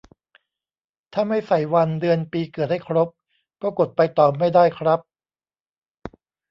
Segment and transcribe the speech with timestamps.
[1.13, 3.09] ถ้าไม่ใส่วัน เดือน ปีเกิดให้ครบ
[3.61, 4.99] ก็กดไปต่อไม่ได้ครับ